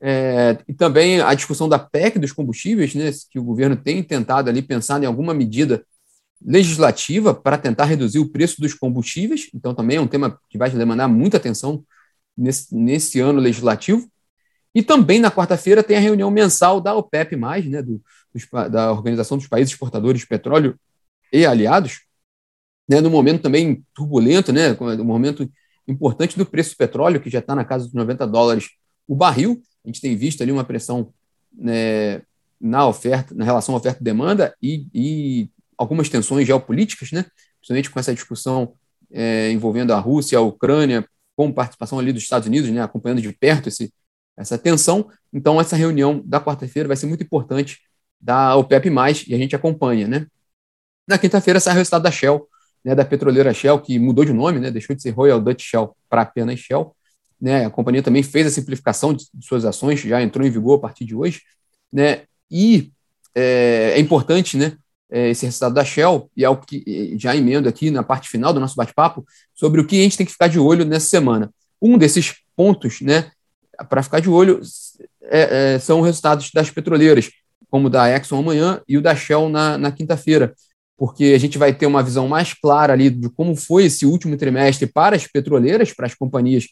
É, 0.00 0.56
e 0.68 0.72
também 0.72 1.20
a 1.20 1.34
discussão 1.34 1.68
da 1.68 1.76
PEC 1.76 2.20
dos 2.20 2.30
combustíveis, 2.30 2.94
né, 2.94 3.10
que 3.28 3.36
o 3.36 3.42
governo 3.42 3.74
tem 3.74 4.00
tentado 4.00 4.48
ali 4.48 4.62
pensar 4.62 5.02
em 5.02 5.06
alguma 5.06 5.34
medida 5.34 5.84
legislativa 6.40 7.34
para 7.34 7.58
tentar 7.58 7.86
reduzir 7.86 8.20
o 8.20 8.28
preço 8.28 8.60
dos 8.60 8.74
combustíveis. 8.74 9.50
Então, 9.52 9.74
também 9.74 9.96
é 9.96 10.00
um 10.00 10.06
tema 10.06 10.38
que 10.48 10.56
vai 10.56 10.70
demandar 10.70 11.08
muita 11.08 11.38
atenção 11.38 11.84
nesse, 12.38 12.72
nesse 12.72 13.18
ano 13.18 13.40
legislativo. 13.40 14.08
E 14.72 14.84
também 14.84 15.18
na 15.18 15.32
quarta-feira 15.32 15.82
tem 15.82 15.96
a 15.96 16.00
reunião 16.00 16.30
mensal 16.30 16.80
da 16.80 16.94
OPEP, 16.94 17.34
né, 17.68 17.82
do, 17.82 18.00
da 18.70 18.92
Organização 18.92 19.36
dos 19.36 19.48
Países 19.48 19.72
Exportadores 19.72 20.20
de 20.20 20.28
Petróleo 20.28 20.78
e 21.32 21.44
Aliados, 21.44 22.02
né, 22.88 23.00
no 23.00 23.10
momento 23.10 23.42
também 23.42 23.84
turbulento, 23.94 24.52
né, 24.52 24.72
no 24.72 25.04
momento 25.04 25.48
importante 25.86 26.36
do 26.36 26.46
preço 26.46 26.74
do 26.74 26.76
petróleo, 26.76 27.20
que 27.20 27.30
já 27.30 27.38
está 27.38 27.54
na 27.54 27.64
casa 27.64 27.84
dos 27.84 27.94
90 27.94 28.26
dólares 28.26 28.70
o 29.06 29.14
barril. 29.14 29.62
A 29.84 29.88
gente 29.88 30.00
tem 30.00 30.16
visto 30.16 30.42
ali 30.42 30.52
uma 30.52 30.64
pressão 30.64 31.12
né, 31.52 32.22
na 32.60 32.86
oferta, 32.86 33.34
na 33.34 33.44
relação 33.44 33.74
oferta-demanda 33.74 34.54
e, 34.62 34.86
e, 34.94 35.50
algumas 35.76 36.08
tensões 36.08 36.46
geopolíticas, 36.46 37.10
né, 37.10 37.26
principalmente 37.56 37.90
com 37.90 37.98
essa 37.98 38.14
discussão 38.14 38.74
é, 39.10 39.50
envolvendo 39.50 39.92
a 39.92 39.98
Rússia, 39.98 40.38
a 40.38 40.42
Ucrânia, 40.42 41.04
com 41.34 41.52
participação 41.52 41.98
ali 41.98 42.12
dos 42.12 42.22
Estados 42.22 42.46
Unidos, 42.46 42.70
né, 42.70 42.80
acompanhando 42.80 43.20
de 43.20 43.32
perto 43.32 43.68
esse, 43.68 43.92
essa 44.36 44.56
tensão. 44.56 45.08
Então, 45.32 45.60
essa 45.60 45.76
reunião 45.76 46.22
da 46.24 46.40
quarta-feira 46.40 46.86
vai 46.86 46.96
ser 46.96 47.06
muito 47.06 47.24
importante 47.24 47.80
da 48.20 48.54
OPEP+, 48.56 48.88
e 49.26 49.34
a 49.34 49.38
gente 49.38 49.56
acompanha, 49.56 50.06
né. 50.06 50.26
Na 51.08 51.18
quinta-feira 51.18 51.58
sai 51.58 51.74
o 51.74 51.76
resultado 51.76 52.02
da 52.02 52.10
Shell, 52.12 52.48
né, 52.84 52.94
da 52.94 53.04
petroleira 53.04 53.54
Shell, 53.54 53.78
que 53.80 53.98
mudou 53.98 54.24
de 54.24 54.32
nome, 54.32 54.58
né, 54.58 54.70
deixou 54.70 54.94
de 54.94 55.02
ser 55.02 55.10
Royal 55.10 55.40
Dutch 55.40 55.62
Shell 55.62 55.96
para 56.08 56.22
apenas 56.22 56.58
Shell. 56.58 56.94
Né, 57.40 57.64
a 57.64 57.70
companhia 57.70 58.02
também 58.02 58.22
fez 58.22 58.46
a 58.46 58.50
simplificação 58.50 59.12
de, 59.12 59.26
de, 59.32 59.46
suas 59.46 59.64
ações, 59.64 60.00
já 60.00 60.22
entrou 60.22 60.46
em 60.46 60.50
vigor 60.50 60.78
a 60.78 60.80
partir 60.80 61.04
de 61.04 61.14
hoje. 61.14 61.42
Né, 61.92 62.22
e 62.50 62.92
é, 63.34 63.92
é 63.96 64.00
importante 64.00 64.56
né, 64.56 64.76
é, 65.10 65.30
esse 65.30 65.44
resultado 65.44 65.74
da 65.74 65.84
Shell, 65.84 66.30
e 66.36 66.44
é 66.44 66.48
o 66.48 66.56
que 66.56 67.16
já 67.18 67.34
emendo 67.34 67.68
aqui 67.68 67.90
na 67.90 68.02
parte 68.02 68.28
final 68.28 68.52
do 68.52 68.60
nosso 68.60 68.76
bate-papo, 68.76 69.24
sobre 69.54 69.80
o 69.80 69.86
que 69.86 70.00
a 70.00 70.02
gente 70.02 70.16
tem 70.16 70.26
que 70.26 70.32
ficar 70.32 70.48
de 70.48 70.58
olho 70.58 70.84
nessa 70.84 71.06
semana. 71.06 71.52
Um 71.80 71.98
desses 71.98 72.34
pontos 72.56 73.00
né, 73.00 73.30
para 73.88 74.02
ficar 74.02 74.20
de 74.20 74.28
olho 74.28 74.60
é, 75.22 75.74
é, 75.74 75.78
são 75.78 76.00
os 76.00 76.06
resultados 76.06 76.50
das 76.52 76.70
petroleiras, 76.70 77.30
como 77.70 77.86
o 77.86 77.90
da 77.90 78.08
Exxon 78.14 78.38
amanhã 78.38 78.80
e 78.86 78.98
o 78.98 79.02
da 79.02 79.16
Shell 79.16 79.48
na, 79.48 79.78
na 79.78 79.90
quinta-feira 79.90 80.54
porque 81.02 81.32
a 81.34 81.38
gente 81.38 81.58
vai 81.58 81.74
ter 81.74 81.84
uma 81.84 82.00
visão 82.00 82.28
mais 82.28 82.54
clara 82.54 82.92
ali 82.92 83.10
de 83.10 83.28
como 83.28 83.56
foi 83.56 83.86
esse 83.86 84.06
último 84.06 84.36
trimestre 84.36 84.86
para 84.86 85.16
as 85.16 85.26
petroleiras, 85.26 85.92
para 85.92 86.06
as 86.06 86.14
companhias 86.14 86.68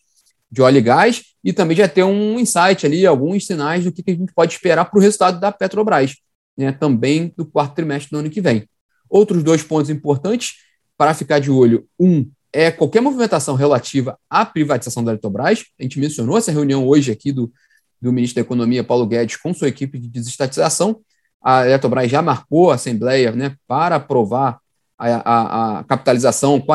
de 0.48 0.62
óleo 0.62 0.78
e 0.78 0.80
gás, 0.80 1.22
e 1.42 1.52
também 1.52 1.76
já 1.76 1.88
ter 1.88 2.04
um 2.04 2.38
insight 2.38 2.86
ali, 2.86 3.04
alguns 3.04 3.44
sinais 3.44 3.82
do 3.82 3.90
que 3.90 4.04
a 4.06 4.14
gente 4.14 4.32
pode 4.32 4.52
esperar 4.52 4.84
para 4.84 4.96
o 4.96 5.02
resultado 5.02 5.40
da 5.40 5.50
Petrobras, 5.50 6.14
né, 6.56 6.70
também 6.70 7.34
do 7.36 7.44
quarto 7.44 7.74
trimestre 7.74 8.12
do 8.12 8.18
ano 8.18 8.30
que 8.30 8.40
vem. 8.40 8.68
Outros 9.08 9.42
dois 9.42 9.64
pontos 9.64 9.90
importantes 9.90 10.58
para 10.96 11.12
ficar 11.12 11.40
de 11.40 11.50
olho: 11.50 11.88
um 11.98 12.30
é 12.52 12.70
qualquer 12.70 13.00
movimentação 13.00 13.56
relativa 13.56 14.16
à 14.30 14.46
privatização 14.46 15.02
da 15.02 15.10
Petrobras. 15.10 15.64
A 15.76 15.82
gente 15.82 15.98
mencionou 15.98 16.38
essa 16.38 16.52
reunião 16.52 16.86
hoje 16.86 17.10
aqui 17.10 17.32
do, 17.32 17.52
do 18.00 18.12
ministro 18.12 18.36
da 18.36 18.42
Economia, 18.42 18.84
Paulo 18.84 19.08
Guedes, 19.08 19.34
com 19.34 19.52
sua 19.52 19.66
equipe 19.66 19.98
de 19.98 20.06
desestatização 20.06 21.00
a 21.42 21.66
Eletrobras 21.66 22.10
já 22.10 22.20
marcou 22.20 22.70
a 22.70 22.74
Assembleia 22.74 23.32
né, 23.32 23.56
para 23.66 23.96
aprovar 23.96 24.58
a, 24.98 25.08
a, 25.08 25.78
a 25.78 25.84
capitalização 25.84 26.60
com 26.60 26.72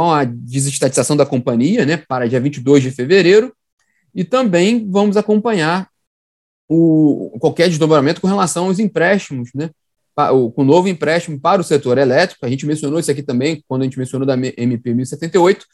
a, 0.00 0.20
a 0.20 0.24
desestatização 0.24 1.16
da 1.16 1.26
companhia 1.26 1.84
né, 1.84 1.96
para 1.96 2.28
dia 2.28 2.40
22 2.40 2.82
de 2.82 2.90
fevereiro, 2.92 3.52
e 4.14 4.24
também 4.24 4.88
vamos 4.90 5.16
acompanhar 5.16 5.88
o, 6.68 7.36
qualquer 7.40 7.68
desdobramento 7.68 8.20
com 8.20 8.26
relação 8.26 8.66
aos 8.66 8.78
empréstimos, 8.78 9.50
né, 9.54 9.70
o, 10.32 10.50
com 10.50 10.62
o 10.62 10.64
novo 10.64 10.88
empréstimo 10.88 11.38
para 11.38 11.60
o 11.60 11.64
setor 11.64 11.98
elétrico. 11.98 12.46
A 12.46 12.48
gente 12.48 12.64
mencionou 12.64 12.98
isso 12.98 13.10
aqui 13.10 13.22
também 13.22 13.62
quando 13.68 13.82
a 13.82 13.84
gente 13.84 13.98
mencionou 13.98 14.26
da 14.26 14.34
MP 14.34 14.94
1078. 14.94 15.66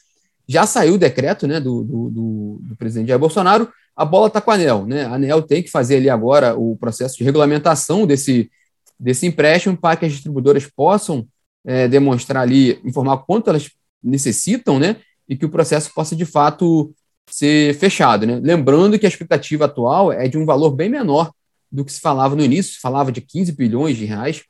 Já 0.48 0.66
saiu 0.66 0.94
o 0.94 0.98
decreto 0.98 1.46
né, 1.46 1.60
do, 1.60 1.82
do, 1.82 2.10
do, 2.10 2.58
do 2.62 2.76
presidente 2.76 3.08
Jair 3.08 3.18
Bolsonaro, 3.18 3.68
a 3.94 4.04
bola 4.04 4.26
está 4.26 4.40
com 4.40 4.50
a 4.50 4.54
ANEL, 4.54 4.86
né? 4.86 5.04
A 5.04 5.14
ANEL 5.14 5.42
tem 5.42 5.62
que 5.62 5.70
fazer 5.70 5.96
ali 5.96 6.08
agora 6.08 6.56
o 6.56 6.76
processo 6.76 7.16
de 7.16 7.24
regulamentação 7.24 8.06
desse, 8.06 8.50
desse 8.98 9.26
empréstimo 9.26 9.76
para 9.76 9.96
que 9.96 10.06
as 10.06 10.12
distribuidoras 10.12 10.66
possam 10.66 11.26
é, 11.64 11.86
demonstrar 11.86 12.42
ali, 12.42 12.80
informar 12.84 13.18
quanto 13.18 13.50
elas 13.50 13.70
necessitam, 14.02 14.78
né? 14.78 14.96
E 15.28 15.36
que 15.36 15.44
o 15.44 15.50
processo 15.50 15.92
possa 15.94 16.16
de 16.16 16.24
fato 16.24 16.94
ser 17.28 17.74
fechado, 17.74 18.26
né? 18.26 18.40
Lembrando 18.42 18.98
que 18.98 19.06
a 19.06 19.08
expectativa 19.08 19.66
atual 19.66 20.10
é 20.10 20.26
de 20.26 20.38
um 20.38 20.46
valor 20.46 20.70
bem 20.70 20.88
menor 20.88 21.30
do 21.70 21.84
que 21.84 21.92
se 21.92 22.00
falava 22.00 22.34
no 22.34 22.42
início, 22.42 22.74
se 22.74 22.80
falava 22.80 23.12
de 23.12 23.20
15 23.20 23.52
bilhões 23.52 23.96
de 23.96 24.04
reais 24.04 24.42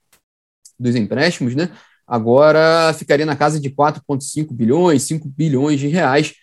dos 0.78 0.94
empréstimos, 0.94 1.54
né? 1.54 1.70
Agora 2.06 2.92
ficaria 2.94 3.26
na 3.26 3.36
casa 3.36 3.60
de 3.60 3.70
4,5 3.70 4.52
bilhões, 4.52 5.02
5 5.04 5.28
bilhões 5.28 5.80
de 5.80 5.88
reais, 5.88 6.34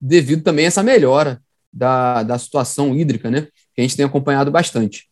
devido 0.00 0.42
também 0.42 0.66
a 0.66 0.68
essa 0.68 0.82
melhora 0.82 1.40
da, 1.72 2.22
da 2.22 2.38
situação 2.38 2.94
hídrica, 2.96 3.30
né? 3.30 3.48
Que 3.74 3.80
a 3.80 3.82
gente 3.82 3.96
tem 3.96 4.06
acompanhado 4.06 4.50
bastante. 4.50 5.04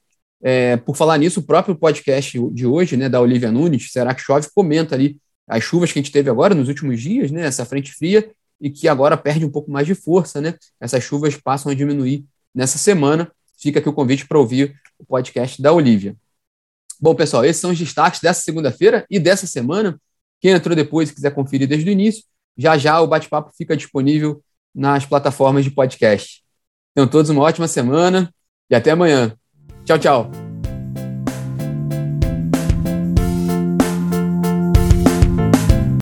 É, 0.42 0.76
por 0.76 0.94
falar 0.94 1.18
nisso, 1.18 1.40
o 1.40 1.42
próprio 1.42 1.74
podcast 1.74 2.38
de 2.52 2.66
hoje, 2.66 2.96
né, 2.96 3.08
da 3.08 3.20
Olivia 3.20 3.50
Nunes, 3.50 3.90
Será 3.90 4.14
que 4.14 4.20
Chove, 4.20 4.48
comenta 4.54 4.94
ali 4.94 5.18
as 5.48 5.62
chuvas 5.62 5.90
que 5.90 5.98
a 5.98 6.02
gente 6.02 6.12
teve 6.12 6.28
agora 6.30 6.54
nos 6.54 6.68
últimos 6.68 7.00
dias, 7.00 7.30
né, 7.30 7.46
essa 7.46 7.64
frente 7.64 7.92
fria, 7.92 8.30
e 8.60 8.70
que 8.70 8.88
agora 8.88 9.16
perde 9.16 9.44
um 9.44 9.50
pouco 9.50 9.70
mais 9.70 9.86
de 9.86 9.94
força, 9.94 10.40
né? 10.40 10.54
Essas 10.80 11.02
chuvas 11.02 11.36
passam 11.36 11.72
a 11.72 11.74
diminuir 11.74 12.24
nessa 12.54 12.78
semana. 12.78 13.30
Fica 13.58 13.78
aqui 13.78 13.88
o 13.88 13.92
convite 13.92 14.26
para 14.26 14.38
ouvir 14.38 14.74
o 14.98 15.04
podcast 15.04 15.60
da 15.60 15.72
Olivia. 15.72 16.16
Bom, 17.04 17.14
pessoal, 17.14 17.44
esses 17.44 17.60
são 17.60 17.70
os 17.70 17.78
destaques 17.78 18.18
dessa 18.18 18.40
segunda-feira 18.40 19.04
e 19.10 19.18
dessa 19.18 19.46
semana. 19.46 20.00
Quem 20.40 20.52
entrou 20.52 20.74
depois 20.74 21.10
e 21.10 21.14
quiser 21.14 21.34
conferir 21.34 21.68
desde 21.68 21.90
o 21.90 21.92
início, 21.92 22.24
já 22.56 22.78
já 22.78 22.98
o 22.98 23.06
bate-papo 23.06 23.52
fica 23.54 23.76
disponível 23.76 24.42
nas 24.74 25.04
plataformas 25.04 25.64
de 25.64 25.70
podcast. 25.70 26.42
Tenham 26.94 27.06
todos 27.06 27.28
uma 27.28 27.42
ótima 27.42 27.68
semana 27.68 28.32
e 28.70 28.74
até 28.74 28.92
amanhã. 28.92 29.36
Tchau, 29.84 29.98
tchau. 29.98 30.43